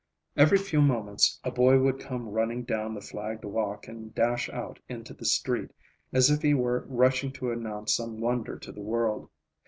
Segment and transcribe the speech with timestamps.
[0.35, 4.79] Every few moments a boy would come running down the flagged walk and dash out
[4.89, 5.69] into the street
[6.11, 9.29] as if he were rushing to announce some wonder to the world.